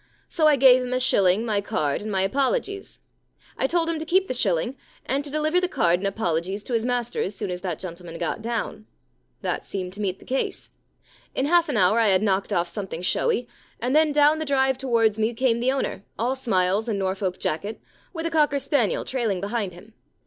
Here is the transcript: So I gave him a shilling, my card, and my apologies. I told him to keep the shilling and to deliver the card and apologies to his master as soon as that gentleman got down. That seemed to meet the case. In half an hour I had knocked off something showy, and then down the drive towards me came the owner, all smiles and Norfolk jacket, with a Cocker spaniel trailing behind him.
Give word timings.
So 0.27 0.47
I 0.47 0.55
gave 0.55 0.81
him 0.81 0.93
a 0.93 0.99
shilling, 0.99 1.45
my 1.45 1.61
card, 1.61 2.01
and 2.01 2.11
my 2.11 2.23
apologies. 2.23 3.01
I 3.55 3.67
told 3.67 3.87
him 3.87 3.99
to 3.99 4.03
keep 4.05 4.27
the 4.27 4.33
shilling 4.33 4.75
and 5.05 5.23
to 5.23 5.29
deliver 5.29 5.61
the 5.61 5.67
card 5.67 5.99
and 5.99 6.07
apologies 6.07 6.63
to 6.63 6.73
his 6.73 6.83
master 6.87 7.21
as 7.21 7.35
soon 7.35 7.51
as 7.51 7.61
that 7.61 7.77
gentleman 7.77 8.17
got 8.17 8.41
down. 8.41 8.87
That 9.43 9.63
seemed 9.63 9.93
to 9.93 10.01
meet 10.01 10.17
the 10.17 10.25
case. 10.25 10.71
In 11.35 11.45
half 11.45 11.69
an 11.69 11.77
hour 11.77 11.99
I 11.99 12.07
had 12.07 12.23
knocked 12.23 12.51
off 12.51 12.67
something 12.67 13.03
showy, 13.03 13.47
and 13.79 13.95
then 13.95 14.11
down 14.11 14.39
the 14.39 14.43
drive 14.45 14.79
towards 14.79 15.19
me 15.19 15.35
came 15.35 15.59
the 15.59 15.71
owner, 15.71 16.03
all 16.17 16.35
smiles 16.35 16.89
and 16.89 16.97
Norfolk 16.97 17.37
jacket, 17.37 17.79
with 18.11 18.25
a 18.25 18.31
Cocker 18.31 18.57
spaniel 18.57 19.05
trailing 19.05 19.39
behind 19.39 19.73
him. 19.73 19.93